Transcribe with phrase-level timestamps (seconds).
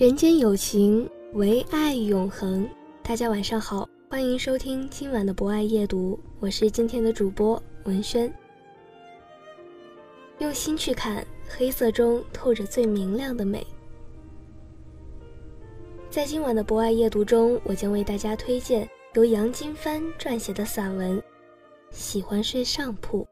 [0.00, 2.66] 人间有情，唯爱永恒。
[3.02, 8.32] 大家晚上好，欢迎收听今晚的博爱夜读，我是今天的主播文轩。
[10.38, 13.66] 用心去看，黑色中透着最明亮的美。
[16.08, 21.18] 在今晚的博爱夜读中，我将为大家推荐由杨金帆撰写的散文
[21.90, 23.22] 《喜欢睡上铺》。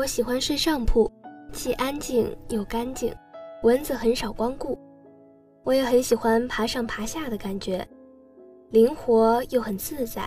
[0.00, 1.12] 我喜欢睡上铺，
[1.52, 3.14] 既安静又干净，
[3.62, 4.78] 蚊子很少光顾。
[5.62, 7.86] 我也很喜欢爬上爬下的感觉，
[8.70, 10.26] 灵活又很自在。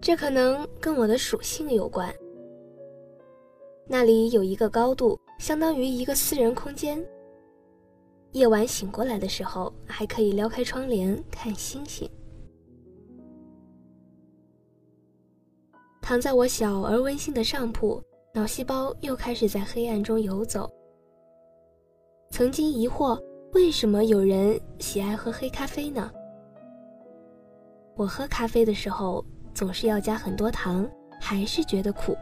[0.00, 2.14] 这可能跟我的属性有关。
[3.88, 7.04] 那里有一个高度，相当于一个私人空间。
[8.30, 12.08] 夜晚醒过来的时候，还可以撩开窗帘看星星。
[16.00, 18.00] 躺在我小而温馨的上铺。
[18.34, 20.70] 脑细胞又开始在黑暗中游走。
[22.30, 23.20] 曾经疑惑，
[23.52, 26.10] 为什么有人喜爱喝黑咖啡呢？
[27.94, 29.22] 我喝咖啡的时候
[29.52, 30.88] 总是要加很多糖，
[31.20, 32.16] 还是觉得苦。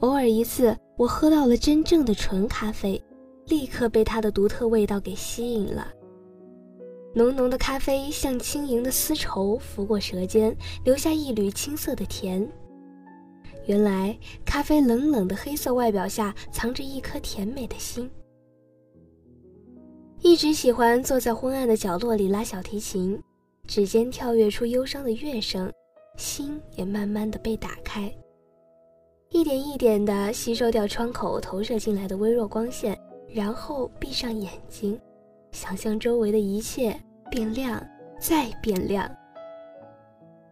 [0.00, 3.00] 偶尔一次，我喝到了真正的纯咖啡，
[3.46, 5.86] 立刻被它的独特味道给吸引了。
[7.14, 12.44] 浓浓的咖啡像轻盈的丝绸拂过舌尖，留下一缕青涩的甜。
[13.66, 18.10] 原来，咖啡冷冷的黑色外表下藏着一颗甜美的心。
[20.22, 23.18] 一直喜欢坐在昏暗的角落里拉小提琴，
[23.66, 25.72] 指尖跳跃出忧伤的乐声，
[26.16, 28.12] 心也慢慢的被打开，
[29.30, 35.00] 一点一点的吸收掉窗口投射进来的微弱光线，然后闭上眼睛，
[35.52, 36.94] 想象周围的一切
[37.30, 37.82] 变亮，
[38.20, 39.10] 再变亮，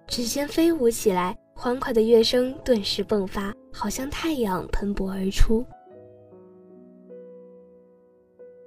[0.06, 1.36] 指尖飞舞起来。
[1.60, 5.66] 欢快的乐声顿时迸发，好像太阳喷薄而出。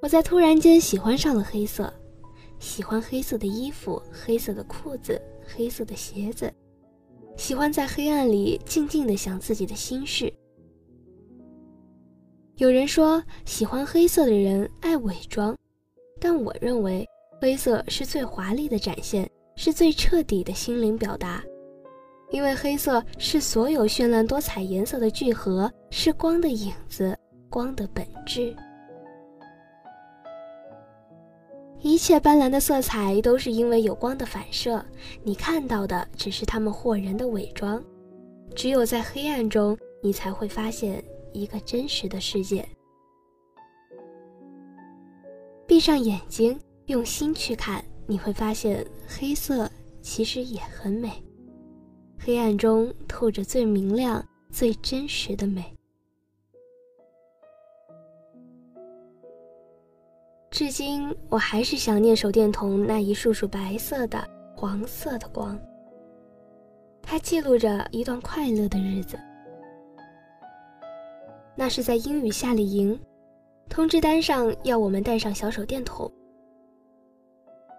[0.02, 1.92] 我在突然间喜欢上了黑色，
[2.60, 6.54] 喜欢黑色的衣服、黑色的裤子、黑色的鞋子，
[7.38, 10.32] 喜欢在黑暗里静静的想自己的心事。
[12.58, 15.58] 有人说，喜欢黑色的人爱伪装，
[16.20, 17.08] 但我认为，
[17.40, 21.42] 黑色是最华丽的展现，是最彻底的心灵表达。
[22.32, 27.18] 因为黑色是所有绚烂多彩颜色的聚合，是光的影子，
[27.50, 28.56] 光的本质。
[31.82, 34.84] 一切斑斓的色彩都是因为有光的反射，
[35.24, 37.84] 你看到的只是它们惑人的伪装。
[38.56, 41.04] 只有在黑暗中，你才会发现
[41.34, 42.64] 一个真实的世界。
[45.66, 49.70] 闭上眼睛，用心去看，你会发现黑色
[50.02, 51.12] 其实也很美。
[52.24, 55.76] 黑暗中透着最明亮、最真实的美。
[60.52, 64.24] 至今，我还是想念手电筒那一束束白色的、
[64.56, 65.60] 黄色的光。
[67.02, 69.18] 它记录着一段快乐的日子。
[71.56, 73.00] 那是在英语夏令营，
[73.68, 76.12] 通知单上要我们带上小手电筒。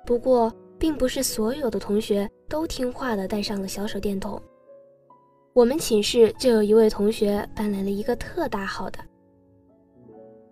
[0.05, 0.53] 不过，
[0.83, 4.43] 并不是所有的同学都听话的带上了小手电筒。
[5.53, 8.99] 我们寝室就有一位同学搬来了一个特大号的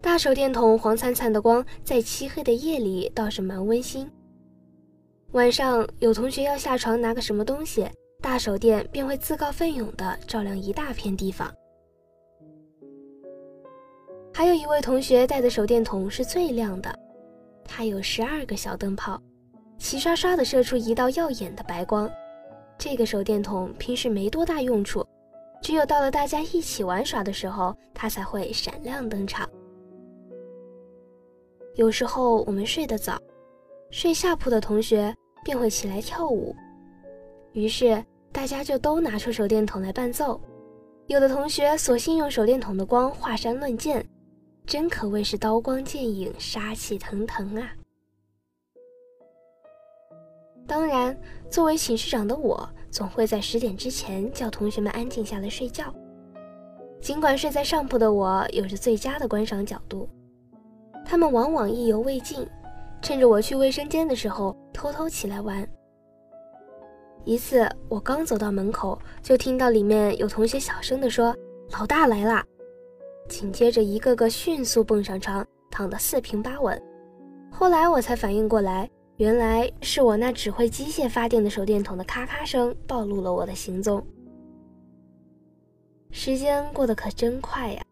[0.01, 4.09] 大手电筒，黄灿灿的光在漆黑的夜里倒是蛮温馨。
[5.33, 7.85] 晚上有同学要下床拿个什么东西，
[8.23, 11.53] 大手电便会自告奋勇的照亮一大片地方。
[14.33, 16.97] 还有一位同学带的手电筒是最亮的，
[17.65, 19.21] 它有十二个小灯泡。
[19.81, 22.09] 齐刷刷地射出一道耀眼的白光。
[22.79, 25.05] 这个手电筒平时没多大用处，
[25.63, 29.49] 只有到了大家一起玩耍的时候，它才会闪亮登场。
[31.77, 33.19] 有时候我们睡得早，
[33.91, 36.55] 睡下铺的同学便会起来跳舞，
[37.53, 40.39] 于是大家就都拿出手电筒来伴奏。
[41.07, 44.07] 有的同学索性用手电筒的光华山论剑，
[44.67, 47.73] 真可谓是刀光剑影，杀气腾腾啊！
[50.71, 51.19] 当然，
[51.51, 55.93] 作为寝室长的我，总会在十点之前叫同学们安静下来睡觉。
[57.01, 60.09] 尽管睡在上铺的我有着最佳的观赏角度，
[61.05, 62.47] 他们往往意犹未尽，
[63.03, 65.69] 趁着我去卫生间的时候偷偷起来玩。
[67.25, 71.37] 一次，我刚走到门口，就听到里面有同学小声地说
[71.77, 72.47] ：“老大来啦！”
[73.29, 76.81] 紧接着，一个个迅速蹦上床，躺得四平八稳。
[77.51, 78.89] 后来我才反应过来。
[79.21, 84.03] 原来是我那只会机械发电的手电筒的咔咔声暴露了我的行踪。
[86.11, 87.83] 时间过得可真快呀，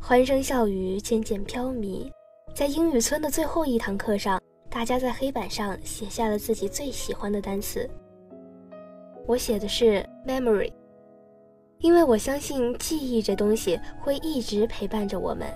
[0.00, 2.10] 欢声笑语渐渐飘靡。
[2.56, 7.88] 在英语村的最后一堂课上，大家在黑板上写下了自己最喜欢的单词。
[9.28, 10.72] 我写的是 memory，
[11.78, 15.46] 因为我相信记忆这东西会一直陪伴着我们，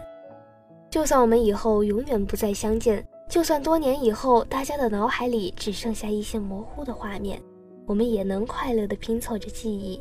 [0.89, 3.05] 就算我们以后永远不再相见。
[3.29, 7.41] 就算多年以后，大家的脑海里只剩下一些模糊的画面，
[7.87, 10.01] 我们也能快乐地拼凑着记忆。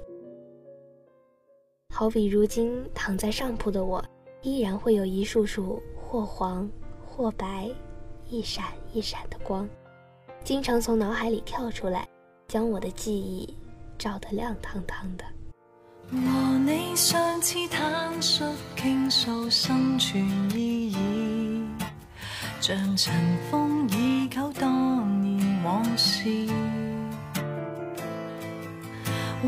[1.94, 4.04] 好比如今躺在上铺的我，
[4.44, 6.70] 依然会有一束束或黄
[7.06, 7.70] 或白、
[8.30, 9.68] 一闪一闪的光，
[10.44, 12.08] 经常从脑海里跳出来，
[12.48, 13.54] 将我的记忆
[13.98, 15.26] 照得亮堂堂的。
[16.10, 18.46] 和你上次坦率
[18.78, 20.24] 倾诉心存
[20.58, 20.77] 意。
[22.68, 23.14] 像尘
[23.50, 26.28] 封已久当年往事，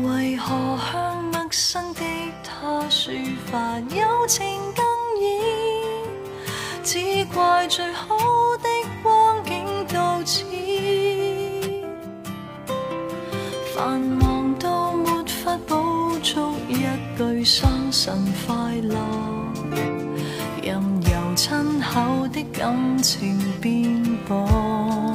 [0.02, 2.00] 为何向陌生的
[2.42, 4.82] 他抒发友情更
[5.20, 5.22] 易？
[6.82, 8.16] 只怪最好
[8.62, 8.68] 的
[9.02, 10.42] 光景到此，
[13.76, 16.86] 繁忙到没法补足一
[17.18, 18.16] 句生辰
[18.46, 18.96] 快乐。
[20.62, 22.19] 任由亲口
[22.52, 25.09] 感情变薄，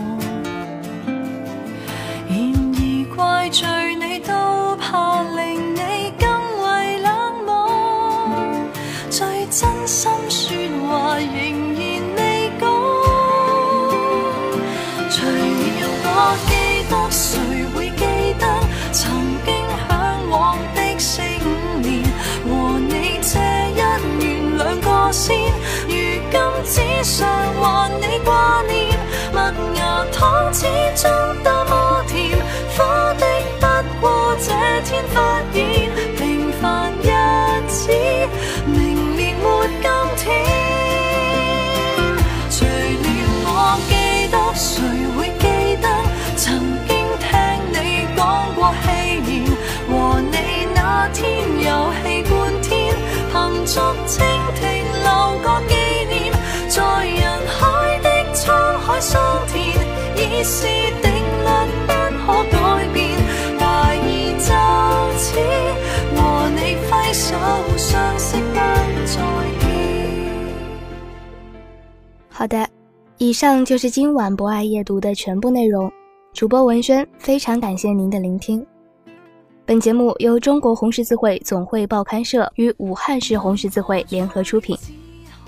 [53.76, 54.24] 凭足蜻
[54.56, 54.64] 蜓
[55.04, 55.10] 留
[55.44, 55.76] 个纪
[56.08, 56.32] 念。
[56.70, 58.44] 在人海的沧
[58.78, 59.58] 海桑田，
[60.16, 60.66] 已是
[61.02, 61.48] 定律
[61.86, 61.92] 不
[62.26, 62.56] 可改
[62.94, 62.98] 变。
[63.60, 63.64] 怀
[63.98, 64.48] 疑就
[65.18, 65.26] 此
[66.16, 66.18] 和
[66.52, 67.36] 你挥手
[67.76, 68.56] 相识不
[69.06, 69.14] 再
[69.60, 69.64] 见。
[72.30, 72.66] 好的，
[73.18, 75.92] 以上就是今晚博爱夜读的全部内容。
[76.34, 78.66] 主播文轩，非常感谢您的聆听。
[79.68, 84.78] 本节目由中国红十字会总会报刊社与武汉市红十字会联合出品。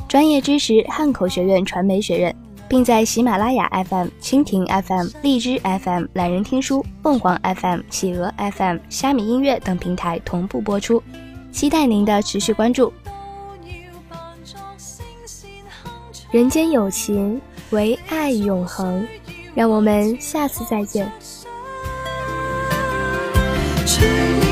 [0.07, 2.35] 专业知识汉口学院传媒学院，
[2.67, 11.03] 并在喜马拉雅 FM、蜻蜓 FM、荔枝 FM、懒人听书、凤凰 FM、企鹅 FM、虾米音乐等平台同步播出，
[11.51, 12.91] 期待您的持续关注。
[16.31, 19.05] 人间有情，唯爱永恒。
[19.53, 21.11] 让我们下次再见。
[23.99, 24.46] say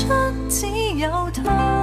[0.00, 0.08] 出
[0.48, 0.66] 只
[0.96, 1.79] 有他。